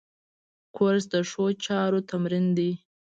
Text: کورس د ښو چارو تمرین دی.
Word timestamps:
کورس 0.75 1.03
د 1.13 1.15
ښو 1.29 1.45
چارو 1.65 1.99
تمرین 2.09 2.45
دی. 2.57 2.71